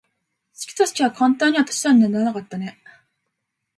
[0.55, 2.79] 好きと好きは簡単には足し算にはならなかったね。